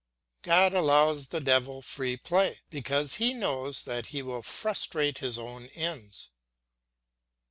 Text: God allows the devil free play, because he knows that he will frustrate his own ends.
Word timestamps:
God 0.41 0.73
allows 0.73 1.27
the 1.27 1.39
devil 1.39 1.83
free 1.83 2.17
play, 2.17 2.61
because 2.71 3.17
he 3.17 3.35
knows 3.35 3.83
that 3.83 4.07
he 4.07 4.23
will 4.23 4.41
frustrate 4.41 5.19
his 5.19 5.37
own 5.37 5.67
ends. 5.75 6.31